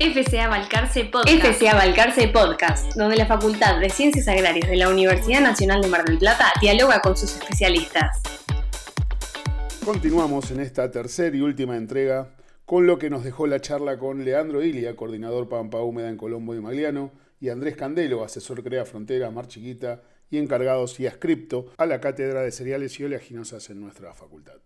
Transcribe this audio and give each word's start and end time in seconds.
FCA 0.00 0.46
Balcarce 0.46 1.06
Podcast. 1.06 1.42
FCA 1.42 1.74
Balcarce 1.74 2.28
Podcast, 2.28 2.94
donde 2.94 3.16
la 3.16 3.26
Facultad 3.26 3.80
de 3.80 3.90
Ciencias 3.90 4.28
Agrarias 4.28 4.70
de 4.70 4.76
la 4.76 4.90
Universidad 4.90 5.40
Nacional 5.40 5.82
de 5.82 5.88
Mar 5.88 6.04
del 6.04 6.18
Plata 6.18 6.52
dialoga 6.60 7.00
con 7.00 7.16
sus 7.16 7.34
especialistas. 7.34 8.22
Continuamos 9.84 10.52
en 10.52 10.60
esta 10.60 10.88
tercera 10.92 11.36
y 11.36 11.40
última 11.40 11.76
entrega 11.76 12.30
con 12.64 12.86
lo 12.86 12.96
que 13.00 13.10
nos 13.10 13.24
dejó 13.24 13.48
la 13.48 13.60
charla 13.60 13.98
con 13.98 14.24
Leandro 14.24 14.62
Ilia, 14.62 14.94
coordinador 14.94 15.48
Pampa 15.48 15.82
Húmeda 15.82 16.08
en 16.08 16.16
Colombo 16.16 16.54
y 16.54 16.60
Magliano, 16.60 17.10
y 17.40 17.48
Andrés 17.48 17.74
Candelo, 17.74 18.22
asesor 18.22 18.62
Crea 18.62 18.84
Frontera, 18.84 19.32
Mar 19.32 19.48
Chiquita 19.48 20.02
y 20.30 20.38
encargados 20.38 21.00
y 21.00 21.08
ascripto 21.08 21.72
a 21.76 21.86
la 21.86 22.00
Cátedra 22.00 22.42
de 22.42 22.52
Cereales 22.52 23.00
y 23.00 23.04
Oleaginosas 23.04 23.68
en 23.70 23.80
nuestra 23.80 24.14
facultad. 24.14 24.58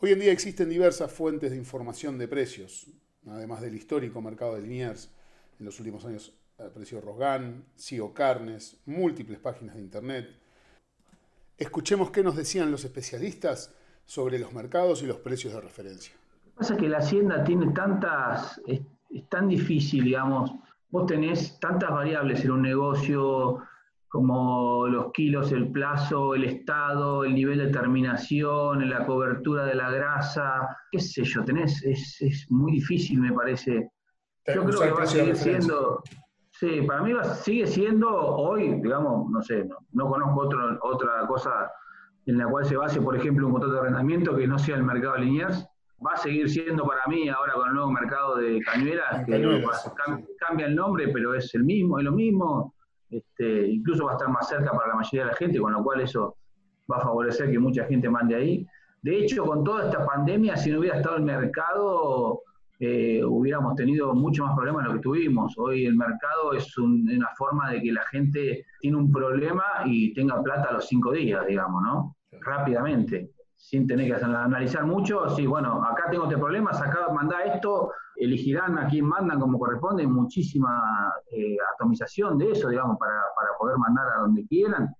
Hoy 0.00 0.12
en 0.12 0.20
día 0.20 0.32
existen 0.32 0.70
diversas 0.70 1.12
fuentes 1.12 1.50
de 1.50 1.58
información 1.58 2.16
de 2.16 2.26
precios, 2.26 2.86
además 3.30 3.60
del 3.60 3.74
histórico 3.74 4.20
mercado 4.20 4.54
de 4.54 4.62
Liniers, 4.62 5.10
en 5.58 5.66
los 5.66 5.78
últimos 5.78 6.04
años 6.04 6.32
apareció 6.58 7.00
Rogán, 7.00 7.64
CIO 7.78 8.14
Carnes, 8.14 8.80
múltiples 8.86 9.38
páginas 9.38 9.76
de 9.76 9.82
internet. 9.82 10.28
Escuchemos 11.58 12.10
qué 12.10 12.22
nos 12.22 12.36
decían 12.36 12.70
los 12.70 12.84
especialistas 12.84 13.74
sobre 14.04 14.38
los 14.38 14.52
mercados 14.52 15.02
y 15.02 15.06
los 15.06 15.18
precios 15.18 15.54
de 15.54 15.60
referencia. 15.60 16.14
Lo 16.44 16.50
que 16.50 16.56
pasa 16.58 16.74
es 16.74 16.80
que 16.80 16.88
la 16.88 16.98
hacienda 16.98 17.44
tiene 17.44 17.72
tantas, 17.72 18.60
es 18.66 18.80
tan 19.28 19.48
difícil, 19.48 20.04
digamos, 20.04 20.52
vos 20.90 21.06
tenés 21.06 21.58
tantas 21.58 21.90
variables 21.90 22.44
en 22.44 22.50
un 22.52 22.62
negocio, 22.62 23.62
como 24.16 24.86
los 24.86 25.12
kilos, 25.12 25.52
el 25.52 25.70
plazo, 25.70 26.34
el 26.34 26.44
estado, 26.44 27.22
el 27.22 27.34
nivel 27.34 27.58
de 27.58 27.66
terminación, 27.66 28.88
la 28.88 29.04
cobertura 29.04 29.66
de 29.66 29.74
la 29.74 29.90
grasa, 29.90 30.74
qué 30.90 30.98
sé 30.98 31.22
yo, 31.22 31.44
tenés, 31.44 31.84
es, 31.84 32.16
es 32.22 32.50
muy 32.50 32.72
difícil 32.72 33.20
me 33.20 33.30
parece. 33.30 33.90
Yo 34.46 34.64
creo 34.64 34.80
que 34.80 34.90
va 34.92 35.02
a 35.02 35.06
seguir 35.06 35.36
siendo, 35.36 36.02
sí, 36.50 36.80
para 36.86 37.02
mí 37.02 37.12
va, 37.12 37.24
sigue 37.24 37.66
siendo 37.66 38.08
hoy, 38.08 38.80
digamos, 38.80 39.30
no 39.30 39.42
sé, 39.42 39.68
no, 39.92 40.08
conozco 40.08 40.46
otro, 40.46 40.78
otra 40.80 41.26
cosa 41.26 41.70
en 42.24 42.38
la 42.38 42.46
cual 42.46 42.64
se 42.64 42.76
base, 42.76 42.98
por 43.02 43.16
ejemplo, 43.16 43.46
un 43.48 43.52
contrato 43.52 43.74
de 43.74 43.80
arrendamiento 43.80 44.34
que 44.34 44.46
no 44.46 44.58
sea 44.58 44.76
el 44.76 44.82
mercado 44.82 45.16
de 45.16 45.26
Liniers, 45.26 45.68
va 46.04 46.12
a 46.12 46.16
seguir 46.16 46.48
siendo 46.48 46.86
para 46.86 47.06
mí 47.06 47.28
ahora 47.28 47.52
con 47.52 47.68
el 47.68 47.74
nuevo 47.74 47.90
mercado 47.90 48.36
de 48.36 48.62
cañuelas, 48.62 49.26
que 49.26 49.62
cambia 50.38 50.66
el 50.66 50.74
nombre, 50.74 51.08
pero 51.08 51.34
es 51.34 51.54
el 51.54 51.64
mismo, 51.64 51.98
es 51.98 52.04
lo 52.04 52.12
mismo, 52.12 52.72
este, 53.10 53.68
incluso 53.68 54.04
va 54.04 54.12
a 54.12 54.14
estar 54.14 54.28
más 54.28 54.48
cerca 54.48 54.70
para 54.72 54.88
la 54.88 54.94
mayoría 54.96 55.24
de 55.24 55.30
la 55.30 55.36
gente, 55.36 55.58
con 55.58 55.72
lo 55.72 55.82
cual 55.82 56.00
eso 56.00 56.36
va 56.90 56.98
a 56.98 57.00
favorecer 57.00 57.50
que 57.50 57.58
mucha 57.58 57.84
gente 57.84 58.08
mande 58.08 58.34
ahí. 58.34 58.66
De 59.02 59.18
hecho, 59.18 59.44
con 59.44 59.62
toda 59.64 59.86
esta 59.86 60.04
pandemia, 60.04 60.56
si 60.56 60.70
no 60.70 60.80
hubiera 60.80 60.96
estado 60.96 61.16
el 61.16 61.22
mercado, 61.22 62.42
eh, 62.78 63.24
hubiéramos 63.24 63.74
tenido 63.74 64.14
mucho 64.14 64.44
más 64.44 64.54
problemas 64.54 64.84
de 64.84 64.88
lo 64.88 64.96
que 64.96 65.02
tuvimos. 65.02 65.56
Hoy 65.58 65.86
el 65.86 65.96
mercado 65.96 66.52
es 66.52 66.76
una 66.76 67.28
forma 67.36 67.70
de 67.70 67.80
que 67.80 67.92
la 67.92 68.02
gente 68.06 68.66
tiene 68.80 68.96
un 68.96 69.10
problema 69.10 69.64
y 69.84 70.12
tenga 70.12 70.42
plata 70.42 70.70
a 70.70 70.72
los 70.74 70.86
cinco 70.86 71.12
días, 71.12 71.46
digamos, 71.46 71.82
¿no? 71.82 72.16
Rápidamente, 72.40 73.30
sin 73.56 73.86
tener 73.86 74.06
que 74.06 74.24
analizar 74.24 74.84
mucho. 74.84 75.28
Sí, 75.30 75.46
bueno, 75.46 75.82
acá 75.84 76.10
tengo 76.10 76.24
este 76.24 76.38
problema, 76.38 76.70
acá 76.70 77.08
manda 77.12 77.42
esto, 77.42 77.90
elegirán 78.16 78.78
a 78.78 78.86
quién 78.86 79.06
mandan 79.06 79.40
como 79.40 79.58
corresponde, 79.58 80.06
muchísima 80.06 81.12
eh, 81.32 81.56
atomización 81.74 82.38
de 82.38 82.52
eso, 82.52 82.68
digamos, 82.68 82.98
para, 82.98 83.22
poder 83.58 83.78
mandar 83.78 84.06
a 84.16 84.20
donde 84.20 84.46
quieran. 84.46 84.94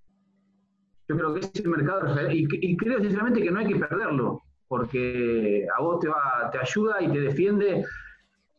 Yo 1.08 1.16
creo 1.16 1.34
que 1.34 1.40
ese 1.40 1.68
mercado, 1.68 2.06
y, 2.32 2.76
creo 2.76 3.00
sinceramente 3.00 3.42
que 3.42 3.50
no 3.50 3.60
hay 3.60 3.66
que 3.66 3.76
perderlo, 3.76 4.40
porque 4.66 5.66
a 5.76 5.82
vos 5.82 6.00
te, 6.00 6.08
va, 6.08 6.50
te 6.50 6.58
ayuda 6.58 7.00
y 7.02 7.12
te 7.12 7.20
defiende. 7.20 7.84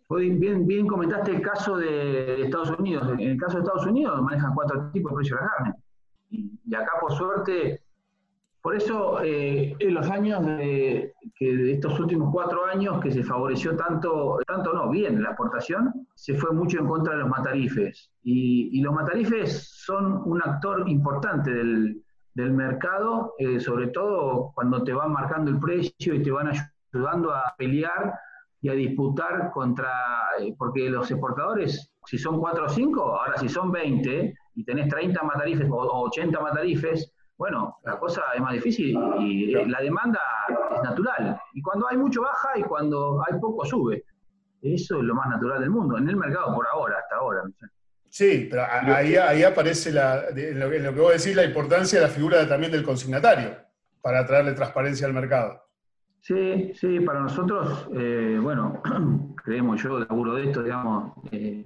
Bien, 0.10 0.66
bien 0.66 0.88
comentaste 0.88 1.32
el 1.32 1.42
caso 1.42 1.76
de 1.76 2.44
Estados 2.44 2.72
Unidos. 2.80 3.12
En 3.12 3.32
el 3.32 3.38
caso 3.38 3.58
de 3.58 3.64
Estados 3.64 3.86
Unidos 3.86 4.22
manejan 4.22 4.54
cuatro 4.54 4.90
tipos 4.92 5.12
de 5.12 5.16
precios 5.18 5.40
de 5.40 5.46
la 5.46 5.52
carne. 5.52 5.74
y 6.30 6.76
acá, 6.76 6.92
por 7.02 7.12
suerte, 7.12 7.82
por 8.68 8.76
eso, 8.76 9.24
eh, 9.24 9.78
en 9.80 9.94
los 9.94 10.10
años 10.10 10.46
de, 10.46 11.14
que 11.36 11.56
de 11.56 11.72
estos 11.76 11.98
últimos 12.02 12.34
cuatro 12.34 12.66
años 12.66 13.00
que 13.00 13.10
se 13.12 13.24
favoreció 13.24 13.78
tanto, 13.78 14.40
tanto 14.46 14.74
no, 14.74 14.90
bien 14.90 15.24
la 15.24 15.30
exportación, 15.30 16.06
se 16.16 16.36
fue 16.36 16.52
mucho 16.52 16.78
en 16.80 16.86
contra 16.86 17.14
de 17.14 17.20
los 17.20 17.30
matarifes. 17.30 18.12
Y, 18.24 18.82
los 18.82 18.94
matarifes 18.94 19.70
son 19.86 20.22
un 20.26 20.42
actor 20.42 20.84
importante 20.90 21.50
del, 21.50 22.04
mercado, 22.36 23.36
eh, 23.40 23.58
sobre 23.62 23.88
todo 23.88 24.52
cuando 24.54 24.84
te 24.84 24.92
van 24.92 25.14
marcando 25.14 25.50
el 25.50 25.60
precio 25.60 26.14
y 26.14 26.22
te 26.22 26.30
van 26.30 26.52
ayudando 26.94 27.34
a 27.34 27.56
pelear 27.58 28.16
y 28.60 28.68
a 28.68 28.74
disputar 28.74 29.50
contra, 29.52 29.94
eh, 30.42 30.54
porque 30.58 30.90
los 30.90 31.10
exportadores, 31.10 31.90
si 32.06 32.18
son 32.18 32.38
cuatro 32.42 32.66
o 32.66 32.70
cinco, 32.70 33.18
ahora 33.18 33.38
si 33.38 33.48
son 33.48 33.72
20 33.72 34.36
y 34.56 34.66
tenés 34.66 34.90
30 34.90 35.24
matarifes 35.24 35.70
o 35.72 36.10
80 36.10 36.38
matarifes, 36.42 37.14
bueno, 37.38 37.78
la 37.84 38.00
cosa 38.00 38.24
es 38.34 38.42
más 38.42 38.54
difícil 38.54 38.98
y 39.20 39.52
la 39.66 39.82
demanda 39.82 40.20
es 40.76 40.82
natural. 40.82 41.40
Y 41.54 41.62
cuando 41.62 41.88
hay 41.88 41.98
mucho 41.98 42.22
baja 42.22 42.58
y 42.58 42.64
cuando 42.64 43.24
hay 43.28 43.40
poco 43.40 43.66
sube. 43.66 44.04
Eso 44.62 44.98
es 44.98 45.04
lo 45.04 45.14
más 45.14 45.30
natural 45.30 45.62
del 45.62 45.70
mundo, 45.70 45.98
en 45.98 46.10
el 46.10 46.16
mercado 46.16 46.54
por 46.56 46.66
ahora, 46.68 46.98
hasta 46.98 47.18
ahora. 47.18 47.44
Sí, 48.10 48.48
pero 48.50 48.64
ahí, 48.68 49.16
ahí 49.16 49.44
aparece 49.44 49.92
la, 49.92 50.30
en, 50.36 50.60
lo, 50.60 50.70
que 50.94 51.00
vos 51.00 51.12
decís 51.12 51.36
la 51.36 51.44
importancia 51.44 52.00
de 52.00 52.08
la 52.08 52.12
figura 52.12 52.48
también 52.48 52.72
del 52.72 52.84
consignatario 52.84 53.52
para 54.02 54.26
traerle 54.26 54.54
transparencia 54.54 55.06
al 55.06 55.14
mercado. 55.14 55.62
Sí, 56.22 56.72
sí, 56.74 57.00
para 57.02 57.20
nosotros, 57.20 57.88
eh, 57.94 58.40
bueno, 58.42 58.82
creemos, 59.44 59.82
yo 59.84 60.00
laburo 60.00 60.34
de 60.34 60.46
esto, 60.46 60.64
digamos, 60.64 61.14
eh, 61.32 61.66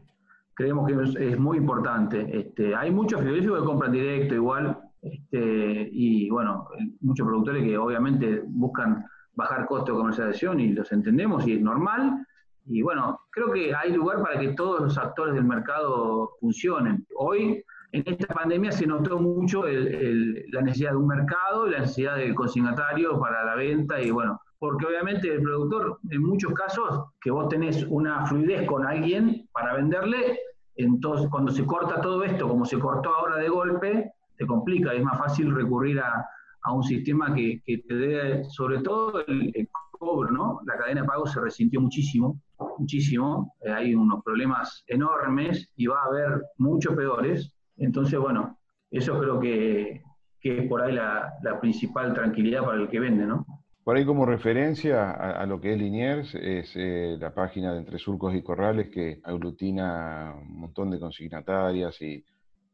creemos 0.53 0.87
que 0.87 1.29
es, 1.29 1.39
muy 1.39 1.57
importante. 1.57 2.27
Este, 2.31 2.75
hay 2.75 2.91
muchos 2.91 3.21
frigoríficos 3.21 3.61
que 3.61 3.65
compran 3.65 3.91
directo 3.91 4.35
igual, 4.35 4.77
este, 5.01 5.89
y 5.91 6.29
bueno, 6.29 6.67
muchos 7.01 7.25
productores 7.25 7.63
que 7.63 7.77
obviamente 7.77 8.43
buscan 8.45 9.05
bajar 9.33 9.65
costo 9.65 9.93
de 9.93 9.97
comercialización 9.97 10.59
y 10.59 10.73
los 10.73 10.91
entendemos 10.91 11.47
y 11.47 11.53
es 11.53 11.61
normal. 11.61 12.25
Y 12.65 12.81
bueno, 12.83 13.19
creo 13.31 13.51
que 13.51 13.73
hay 13.73 13.91
lugar 13.91 14.21
para 14.21 14.39
que 14.39 14.49
todos 14.49 14.81
los 14.81 14.97
actores 14.97 15.33
del 15.33 15.45
mercado 15.45 16.31
funcionen. 16.39 17.05
Hoy, 17.15 17.63
en 17.91 18.03
esta 18.05 18.33
pandemia, 18.33 18.71
se 18.71 18.85
notó 18.85 19.19
mucho 19.19 19.63
la 19.65 20.61
necesidad 20.61 20.91
de 20.91 20.97
un 20.97 21.07
mercado, 21.07 21.65
la 21.65 21.79
necesidad 21.79 22.17
del 22.17 22.35
consignatario 22.35 23.19
para 23.19 23.43
la 23.43 23.55
venta 23.55 23.99
y 23.99 24.11
bueno, 24.11 24.39
porque 24.59 24.85
obviamente 24.85 25.33
el 25.33 25.41
productor, 25.41 25.99
en 26.11 26.21
muchos 26.21 26.53
casos, 26.53 27.05
que 27.19 27.31
vos 27.31 27.49
tenés 27.49 27.83
una 27.89 28.27
fluidez 28.27 28.67
con 28.67 28.85
alguien 28.85 29.49
para 29.51 29.73
venderle, 29.73 30.39
entonces 30.75 31.27
cuando 31.31 31.51
se 31.51 31.65
corta 31.65 31.99
todo 31.99 32.23
esto, 32.23 32.47
como 32.47 32.65
se 32.65 32.77
cortó 32.77 33.09
ahora 33.13 33.37
de 33.37 33.49
golpe, 33.49 34.11
complica, 34.45 34.93
es 34.93 35.03
más 35.03 35.17
fácil 35.17 35.53
recurrir 35.53 35.99
a, 35.99 36.25
un 36.71 36.83
sistema 36.83 37.33
que, 37.33 37.61
te 37.65 37.95
dé, 37.95 38.43
sobre 38.45 38.79
todo 38.79 39.25
el, 39.25 39.67
cobro, 39.91 40.31
¿no? 40.31 40.61
La 40.65 40.77
cadena 40.77 41.01
de 41.01 41.07
pago 41.07 41.27
se 41.27 41.39
resintió 41.39 41.79
muchísimo, 41.79 42.39
muchísimo, 42.79 43.53
eh, 43.61 43.71
hay 43.71 43.93
unos 43.93 44.23
problemas 44.23 44.83
enormes 44.87 45.71
y 45.75 45.85
va 45.85 46.01
a 46.01 46.05
haber 46.05 46.41
muchos 46.57 46.95
peores, 46.95 47.53
entonces, 47.77 48.19
bueno, 48.19 48.57
eso 48.89 49.19
creo 49.19 49.39
que, 49.39 50.01
es 50.43 50.67
por 50.67 50.81
ahí 50.81 50.93
la, 50.93 51.33
principal 51.61 52.13
tranquilidad 52.13 52.63
para 52.63 52.81
el 52.81 52.89
que 52.89 52.99
vende, 52.99 53.25
¿no? 53.25 53.45
Por 53.83 53.97
ahí 53.97 54.05
como 54.05 54.25
referencia 54.25 55.11
a, 55.11 55.45
lo 55.47 55.59
que 55.59 55.73
es 55.73 55.79
Liniers, 55.79 56.35
es 56.35 56.71
eh, 56.75 57.17
la 57.19 57.33
página 57.33 57.73
de 57.73 57.79
Entre 57.79 57.97
Surcos 57.97 58.35
y 58.35 58.43
Corrales 58.43 58.89
que 58.89 59.19
aglutina 59.23 60.35
un 60.39 60.59
montón 60.59 60.91
de 60.91 60.99
consignatarias 60.99 61.99
y 62.01 62.23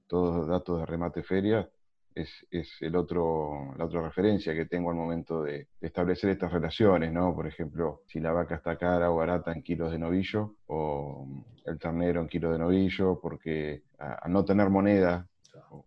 todos 0.07 0.35
los 0.35 0.47
datos 0.47 0.79
de 0.79 0.85
remate 0.85 1.23
feria, 1.23 1.69
es, 2.17 2.29
es, 2.49 2.69
el 2.81 2.95
otro, 2.95 3.73
la 3.77 3.85
otra 3.85 4.01
referencia 4.01 4.53
que 4.53 4.65
tengo 4.65 4.89
al 4.89 4.95
momento 4.95 5.43
de, 5.43 5.67
establecer 5.81 6.31
estas 6.31 6.51
relaciones, 6.51 7.11
¿no? 7.11 7.35
Por 7.35 7.47
ejemplo, 7.47 8.01
si 8.07 8.19
la 8.19 8.31
vaca 8.31 8.55
está 8.55 8.77
cara 8.77 9.11
o 9.11 9.17
barata 9.17 9.51
en 9.51 9.61
kilos 9.61 9.91
de 9.91 9.99
novillo, 9.99 10.55
o 10.67 11.27
el 11.65 11.77
ternero 11.77 12.21
en 12.21 12.27
kilos 12.27 12.53
de 12.53 12.59
novillo, 12.59 13.19
porque 13.21 13.83
al 13.99 14.31
no 14.31 14.43
tener 14.43 14.69
moneda, 14.69 15.27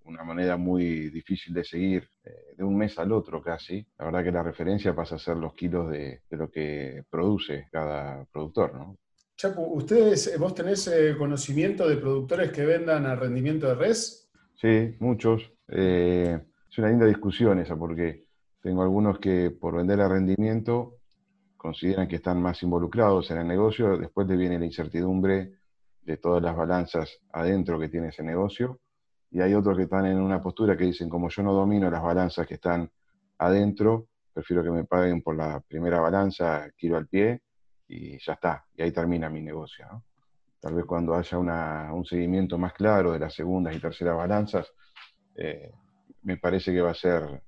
una 0.04 0.24
moneda 0.24 0.56
muy 0.56 1.10
difícil 1.10 1.54
de 1.54 1.64
seguir 1.64 2.08
eh, 2.24 2.54
de 2.56 2.64
un 2.64 2.76
mes 2.76 2.98
al 2.98 3.12
otro 3.12 3.40
casi, 3.40 3.86
la 3.98 4.06
verdad 4.06 4.24
que 4.24 4.32
la 4.32 4.42
referencia 4.42 4.94
pasa 4.94 5.14
a 5.14 5.18
ser 5.18 5.36
los 5.36 5.54
kilos 5.54 5.90
de, 5.90 6.22
de 6.28 6.36
lo 6.36 6.50
que 6.50 7.04
produce 7.08 7.68
cada 7.70 8.24
productor, 8.26 8.74
¿no? 8.74 8.96
Chapu, 9.40 9.62
¿ustedes, 9.62 10.38
vos 10.38 10.54
tenés 10.54 10.86
eh, 10.88 11.16
conocimiento 11.16 11.88
de 11.88 11.96
productores 11.96 12.52
que 12.52 12.62
vendan 12.66 13.06
a 13.06 13.16
rendimiento 13.16 13.68
de 13.68 13.74
res? 13.74 14.30
Sí, 14.54 14.94
muchos. 14.98 15.50
Eh, 15.66 16.38
es 16.70 16.78
una 16.78 16.90
linda 16.90 17.06
discusión 17.06 17.58
esa, 17.58 17.74
porque 17.74 18.26
tengo 18.60 18.82
algunos 18.82 19.18
que 19.18 19.50
por 19.50 19.76
vender 19.76 19.98
a 20.02 20.08
rendimiento 20.08 20.98
consideran 21.56 22.06
que 22.06 22.16
están 22.16 22.42
más 22.42 22.62
involucrados 22.62 23.30
en 23.30 23.38
el 23.38 23.48
negocio, 23.48 23.96
después 23.96 24.28
le 24.28 24.36
viene 24.36 24.58
la 24.58 24.66
incertidumbre 24.66 25.54
de 26.02 26.16
todas 26.18 26.42
las 26.42 26.54
balanzas 26.54 27.08
adentro 27.32 27.80
que 27.80 27.88
tiene 27.88 28.08
ese 28.08 28.22
negocio, 28.22 28.80
y 29.30 29.40
hay 29.40 29.54
otros 29.54 29.74
que 29.74 29.84
están 29.84 30.04
en 30.04 30.20
una 30.20 30.42
postura 30.42 30.76
que 30.76 30.84
dicen, 30.84 31.08
como 31.08 31.30
yo 31.30 31.42
no 31.42 31.54
domino 31.54 31.90
las 31.90 32.02
balanzas 32.02 32.46
que 32.46 32.56
están 32.56 32.90
adentro, 33.38 34.08
prefiero 34.34 34.62
que 34.62 34.70
me 34.70 34.84
paguen 34.84 35.22
por 35.22 35.34
la 35.34 35.60
primera 35.60 35.98
balanza, 35.98 36.70
quiero 36.76 36.98
al 36.98 37.08
pie, 37.08 37.40
y 37.90 38.18
ya 38.18 38.34
está, 38.34 38.64
y 38.76 38.82
ahí 38.82 38.92
termina 38.92 39.28
mi 39.28 39.42
negocio. 39.42 40.04
Tal 40.60 40.74
vez 40.74 40.84
cuando 40.84 41.14
haya 41.14 41.38
un 41.38 42.04
seguimiento 42.04 42.56
más 42.56 42.72
claro 42.72 43.12
de 43.12 43.18
las 43.18 43.34
segundas 43.34 43.74
y 43.74 43.80
terceras 43.80 44.16
balanzas, 44.16 44.72
eh, 45.34 45.72
me 46.22 46.36
parece 46.36 46.72
que 46.72 46.80
va 46.80 46.90
a 46.90 46.94
ser 46.94 47.42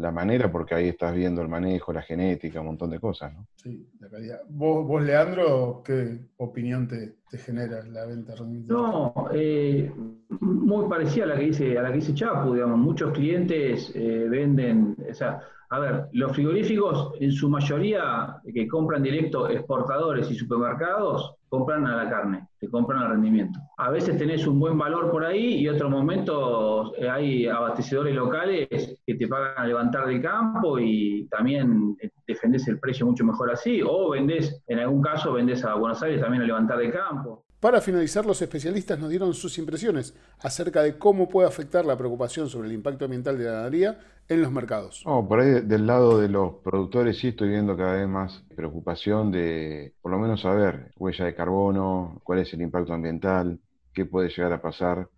la 0.00 0.10
manera, 0.10 0.50
porque 0.50 0.74
ahí 0.74 0.88
estás 0.88 1.14
viendo 1.14 1.42
el 1.42 1.48
manejo, 1.48 1.92
la 1.92 2.02
genética, 2.02 2.60
un 2.60 2.66
montón 2.66 2.90
de 2.90 2.98
cosas, 2.98 3.32
¿no? 3.34 3.46
Sí, 3.56 3.88
la 3.98 4.08
calidad. 4.08 4.40
¿Vos, 4.48 5.02
Leandro, 5.02 5.82
qué 5.84 6.18
opinión 6.38 6.88
te, 6.88 7.16
genera 7.38 7.84
la 7.84 8.06
venta 8.06 8.34
No, 8.66 9.28
eh, 9.32 9.92
muy 10.40 10.88
parecida 10.88 11.24
a 11.24 11.28
la 11.28 11.36
que 11.36 11.44
dice, 11.44 11.78
a 11.78 11.82
la 11.82 11.88
que 11.90 11.96
dice 11.96 12.14
Chapu, 12.14 12.54
digamos, 12.54 12.78
muchos 12.78 13.12
clientes 13.12 13.92
eh, 13.94 14.26
venden, 14.28 14.96
o 15.08 15.14
sea, 15.14 15.40
a 15.72 15.78
ver, 15.78 16.08
los 16.12 16.32
frigoríficos 16.32 17.12
en 17.20 17.30
su 17.30 17.48
mayoría 17.48 18.40
que 18.52 18.66
compran 18.66 19.02
directo 19.02 19.48
exportadores 19.48 20.28
y 20.30 20.34
supermercados, 20.34 21.36
compran 21.48 21.86
a 21.86 22.04
la 22.04 22.10
carne, 22.10 22.48
te 22.60 22.68
compran 22.68 23.02
al 23.02 23.10
rendimiento. 23.12 23.58
A 23.78 23.90
veces 23.90 24.18
tenés 24.18 24.46
un 24.46 24.60
buen 24.60 24.76
valor 24.76 25.10
por 25.10 25.24
ahí 25.24 25.56
y 25.56 25.68
otro 25.68 25.88
momento 25.88 26.94
eh, 26.96 27.08
hay 27.08 27.46
abastecedores 27.46 28.14
locales 28.14 28.68
que 29.06 29.14
te 29.14 29.26
pagan 29.26 29.54
a 29.56 29.66
levantar 29.66 30.06
del 30.06 30.20
campo 30.20 30.78
y 30.78 31.26
también 31.30 31.96
eh, 32.00 32.10
defendés 32.26 32.68
el 32.68 32.78
precio 32.78 33.06
mucho 33.06 33.24
mejor 33.24 33.50
así, 33.50 33.80
o 33.82 34.10
vendés, 34.10 34.62
en 34.68 34.78
algún 34.78 35.00
caso 35.00 35.32
vendés 35.32 35.64
a 35.64 35.74
Buenos 35.74 36.02
Aires 36.02 36.20
también 36.20 36.42
a 36.42 36.46
levantar 36.46 36.78
del 36.78 36.92
campo. 36.92 37.44
Para 37.60 37.80
finalizar, 37.82 38.24
los 38.24 38.40
especialistas 38.40 38.98
nos 38.98 39.10
dieron 39.10 39.34
sus 39.34 39.58
impresiones 39.58 40.14
acerca 40.40 40.82
de 40.82 40.96
cómo 40.96 41.28
puede 41.28 41.46
afectar 41.46 41.84
la 41.84 41.96
preocupación 41.96 42.48
sobre 42.48 42.68
el 42.68 42.74
impacto 42.74 43.04
ambiental 43.04 43.36
de 43.36 43.44
la 43.44 43.50
ganadería 43.50 43.98
en 44.30 44.42
los 44.42 44.52
mercados. 44.52 45.02
por 45.04 45.40
ahí 45.40 45.60
del 45.62 45.86
lado 45.86 46.20
de 46.20 46.28
los 46.28 46.54
productores 46.62 47.18
sí 47.18 47.28
estoy 47.28 47.48
viendo 47.48 47.76
cada 47.76 47.94
vez 47.94 48.08
más 48.08 48.44
preocupación 48.54 49.32
de 49.32 49.94
por 50.00 50.12
lo 50.12 50.18
menos 50.18 50.42
saber 50.42 50.92
huella 50.96 51.24
de 51.24 51.34
carbono, 51.34 52.20
cuál 52.22 52.38
es 52.38 52.52
el 52.54 52.62
impacto 52.62 52.92
ambiental, 52.92 53.58
qué 53.92 54.06
puede 54.06 54.28
llegar 54.28 54.52
a 54.52 54.62
pasar 54.62 55.08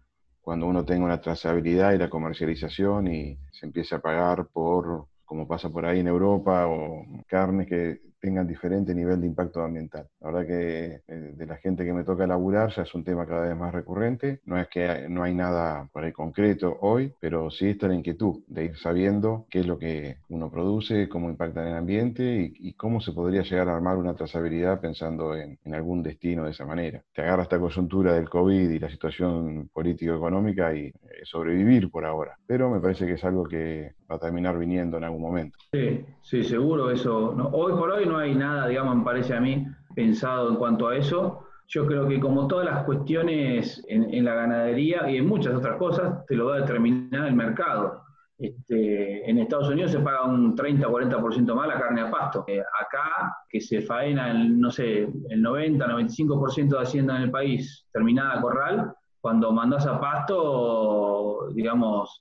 cuando 0.40 0.66
uno 0.66 0.84
tenga 0.84 1.04
una 1.04 1.20
trazabilidad 1.20 1.92
y 1.92 1.98
la 1.98 2.10
comercialización 2.10 3.06
y 3.06 3.38
se 3.52 3.66
empiece 3.66 3.94
a 3.94 4.00
pagar 4.00 4.46
por, 4.46 5.06
como 5.24 5.46
pasa 5.46 5.68
por 5.70 5.84
ahí 5.84 6.00
en 6.00 6.08
Europa, 6.08 6.66
o 6.66 7.04
carnes 7.28 7.68
que 7.68 8.00
tengan 8.22 8.46
diferente 8.46 8.94
nivel 8.94 9.20
de 9.20 9.26
impacto 9.26 9.62
ambiental. 9.62 10.06
La 10.20 10.30
verdad 10.30 10.46
que 10.46 11.02
eh, 11.08 11.34
de 11.36 11.46
la 11.46 11.56
gente 11.56 11.84
que 11.84 11.92
me 11.92 12.04
toca 12.04 12.24
laburar 12.24 12.72
ya 12.74 12.82
es 12.82 12.94
un 12.94 13.02
tema 13.02 13.26
cada 13.26 13.48
vez 13.48 13.56
más 13.56 13.74
recurrente. 13.74 14.40
No 14.44 14.56
es 14.58 14.68
que 14.68 15.08
no 15.08 15.24
hay 15.24 15.34
nada 15.34 15.88
por 15.92 16.04
ahí 16.04 16.12
concreto 16.12 16.78
hoy, 16.82 17.12
pero 17.18 17.50
sí 17.50 17.70
está 17.70 17.88
la 17.88 17.96
inquietud 17.96 18.44
de 18.46 18.66
ir 18.66 18.76
sabiendo 18.78 19.46
qué 19.50 19.60
es 19.60 19.66
lo 19.66 19.76
que 19.76 20.18
uno 20.28 20.50
produce, 20.50 21.08
cómo 21.08 21.30
impacta 21.30 21.62
en 21.62 21.68
el 21.68 21.74
ambiente 21.74 22.52
y, 22.54 22.72
cómo 22.74 23.00
se 23.00 23.12
podría 23.12 23.42
llegar 23.42 23.68
a 23.68 23.74
armar 23.76 23.96
una 23.96 24.14
trazabilidad 24.14 24.80
pensando 24.80 25.36
en, 25.36 25.58
algún 25.72 26.02
destino 26.02 26.44
de 26.44 26.52
esa 26.52 26.64
manera. 26.64 27.02
Te 27.14 27.22
agarra 27.22 27.42
esta 27.42 27.58
coyuntura 27.58 28.14
del 28.14 28.28
COVID 28.28 28.70
y 28.70 28.78
la 28.78 28.88
situación 28.88 29.68
político-económica 29.72 30.74
y 30.74 30.86
eh, 30.86 30.92
sobrevivir 31.24 31.90
por 31.90 32.04
ahora. 32.04 32.38
Pero 32.46 32.70
me 32.70 32.80
parece 32.80 33.06
que 33.06 33.14
es 33.14 33.24
algo 33.24 33.44
que 33.44 33.94
a 34.14 34.18
terminar 34.18 34.58
viniendo 34.58 34.96
en 34.96 35.04
algún 35.04 35.22
momento. 35.22 35.58
Sí, 35.72 36.04
sí, 36.22 36.44
seguro 36.44 36.90
eso. 36.90 37.34
hoy 37.52 37.72
por 37.72 37.90
hoy 37.90 38.06
no 38.06 38.18
hay 38.18 38.34
nada, 38.34 38.68
digamos, 38.68 38.96
me 38.96 39.04
parece 39.04 39.34
a 39.34 39.40
mí, 39.40 39.66
pensado 39.94 40.50
en 40.50 40.56
cuanto 40.56 40.88
a 40.88 40.96
eso. 40.96 41.46
Yo 41.68 41.86
creo 41.86 42.06
que 42.06 42.20
como 42.20 42.46
todas 42.48 42.66
las 42.66 42.84
cuestiones 42.84 43.82
en, 43.88 44.24
la 44.24 44.34
ganadería 44.34 45.08
y 45.10 45.16
en 45.16 45.26
muchas 45.26 45.54
otras 45.54 45.78
cosas, 45.78 46.26
te 46.26 46.34
lo 46.34 46.46
va 46.46 46.56
a 46.56 46.60
determinar 46.60 47.26
el 47.26 47.34
mercado. 47.34 48.02
Este, 48.38 49.30
en 49.30 49.38
Estados 49.38 49.68
Unidos 49.68 49.92
se 49.92 50.00
paga 50.00 50.24
un 50.24 50.54
30 50.54 50.88
o 50.88 50.92
40% 50.92 51.54
más 51.54 51.68
la 51.68 51.80
carne 51.80 52.02
a 52.02 52.10
pasto. 52.10 52.44
Eh, 52.46 52.60
acá, 52.60 53.36
que 53.48 53.60
se 53.60 53.80
faena, 53.80 54.32
el, 54.32 54.58
no 54.58 54.70
sé, 54.70 55.08
el 55.28 55.42
90-95% 55.42 56.68
de 56.68 56.82
hacienda 56.82 57.16
en 57.16 57.22
el 57.22 57.30
país 57.30 57.86
terminada 57.92 58.40
corral, 58.40 58.94
cuando 59.20 59.52
mandas 59.52 59.86
a 59.86 60.00
pasto, 60.00 61.48
digamos, 61.54 62.20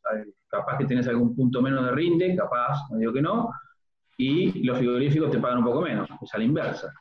capaz 0.52 0.78
que 0.78 0.86
tenés 0.86 1.08
algún 1.08 1.36
punto 1.36 1.62
menos 1.62 1.86
de 1.86 1.92
rinde, 1.92 2.36
capaz, 2.36 2.78
no 2.92 2.98
digo 2.98 3.14
que 3.14 3.22
no, 3.22 3.50
y 4.18 4.64
los 4.64 4.78
frigoríficos 4.78 5.32
te 5.32 5.40
pagan 5.40 5.60
un 5.60 5.66
poco 5.66 5.82
menos, 5.82 6.08
es 6.22 6.34
a 6.34 6.38
la 6.38 6.44
inversa. 6.44 6.94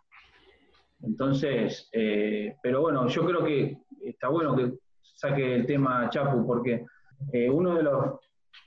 Entonces, 1.03 1.89
eh, 1.93 2.57
pero 2.63 2.83
bueno, 2.83 3.07
yo 3.09 3.27
creo 3.27 3.45
que 3.45 3.79
está 4.03 4.29
bueno 4.29 4.57
que 4.57 4.73
saque 5.03 5.57
el 5.57 5.67
tema 5.67 6.09
Chapu, 6.11 6.47
porque 6.47 6.85
eh, 7.33 7.51
uno 7.51 7.75
de 7.75 7.83
los, 7.83 8.17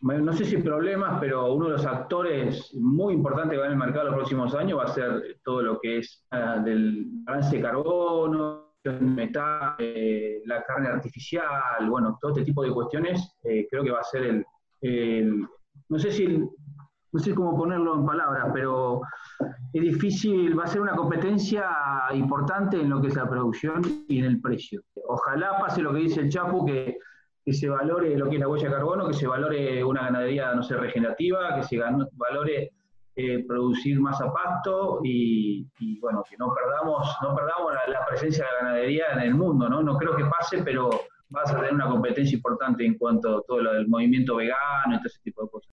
no 0.02 0.34
sé 0.34 0.46
si 0.46 0.58
problemas, 0.58 1.20
pero 1.20 1.54
uno 1.54 1.66
de 1.66 1.72
los 1.74 1.86
actores 1.86 2.74
muy 2.76 3.14
importantes 3.14 3.54
que 3.54 3.60
va 3.60 3.66
en 3.66 3.74
el 3.74 3.78
mercado 3.78 4.06
los 4.06 4.16
próximos 4.16 4.54
años 4.54 4.80
va 4.80 4.84
a 4.84 4.88
ser 4.88 5.40
todo 5.44 5.62
lo 5.62 5.80
que 5.80 6.00
es 6.00 6.26
ah, 6.32 6.60
del 6.64 7.06
balance 7.24 7.56
de 7.56 7.62
carbono, 7.62 8.74
metal, 9.00 9.76
eh, 9.80 10.42
la 10.46 10.62
carne 10.64 10.90
artificial, 10.90 11.90
bueno, 11.90 12.18
todo 12.20 12.32
este 12.32 12.44
tipo 12.44 12.64
de 12.64 12.72
cuestiones, 12.72 13.36
creo 13.42 13.84
que 13.84 13.92
va 13.92 14.00
a 14.00 14.04
ser 14.04 14.24
el, 14.24 14.46
el 14.84 15.48
no 15.90 16.00
sé 16.00 16.12
si 16.12 16.28
no 17.14 17.20
sé 17.20 17.36
cómo 17.36 17.56
ponerlo 17.56 17.96
en 17.96 18.06
palabras, 18.06 18.50
pero 18.52 19.02
es 19.72 19.82
difícil, 19.82 20.58
va 20.58 20.64
a 20.64 20.68
ser 20.68 20.82
una 20.82 20.96
competencia 20.96 21.70
importante 22.12 22.82
en 22.82 22.90
lo 22.90 23.00
que 23.00 23.10
es 23.10 23.16
la 23.16 23.30
producción 23.30 23.84
y 24.08 24.20
en 24.20 24.26
el 24.26 24.42
precio. 24.42 24.82
Ojalá 25.08 25.60
pase 25.60 25.84
lo 25.84 25.94
que 25.94 26.00
dice 26.00 26.22
el 26.22 26.30
Chapu, 26.30 26.66
que, 26.66 26.98
se 27.46 27.70
valore 27.70 28.18
lo 28.18 28.30
que 28.30 28.36
es 28.36 28.40
la 28.40 28.48
huella 28.48 28.68
de 28.68 28.74
carbono, 28.74 29.08
que 29.08 29.14
se 29.14 29.28
valore 29.28 29.84
una 29.84 30.06
ganadería, 30.06 30.56
no 30.56 30.64
sé, 30.64 30.76
regenerativa, 30.76 31.56
que 31.56 31.64
se 31.64 31.78
valore 31.78 32.72
eh, 33.16 33.46
producir 33.48 34.00
más 34.00 34.20
a 34.20 34.34
pasto 34.34 35.00
y, 35.04 35.68
bueno, 36.00 36.24
que 36.28 36.36
no 36.38 36.52
perdamos, 36.52 37.16
no 37.22 37.36
perdamos 37.36 37.74
la, 37.90 38.06
presencia 38.08 38.46
de 38.46 38.52
la 38.52 38.60
ganadería 38.60 39.06
en 39.14 39.20
el 39.20 39.36
mundo, 39.36 39.70
¿no? 39.70 39.84
No 39.84 39.98
creo 39.98 40.16
que 40.16 40.26
pase, 40.26 40.64
pero 40.64 40.90
vas 41.30 41.52
a 41.52 41.56
tener 41.56 41.74
una 41.74 41.90
competencia 41.90 42.36
importante 42.36 42.86
en 42.86 42.98
cuanto 42.98 43.38
a 43.38 43.42
todo 43.44 43.62
lo 43.62 43.74
del 43.74 43.88
movimiento 43.88 44.36
vegano 44.36 44.96
y 44.96 44.98
todo 44.98 45.08
ese 45.08 45.20
tipo 45.24 45.44
de 45.44 45.50
cosas. 45.50 45.62